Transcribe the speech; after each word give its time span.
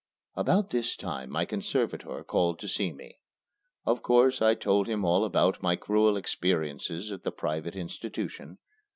About 0.33 0.71
this 0.71 0.95
time 0.95 1.29
my 1.29 1.45
conservator 1.45 2.23
called 2.23 2.57
to 2.57 2.67
see 2.67 2.91
me. 2.91 3.19
Of 3.85 4.01
course, 4.01 4.41
I 4.41 4.55
told 4.55 4.87
him 4.87 5.05
all 5.05 5.23
about 5.23 5.61
my 5.61 5.75
cruel 5.75 6.17
experiences 6.17 7.11
at 7.11 7.21
the 7.21 7.31
private 7.31 7.75
institution. 7.75 8.57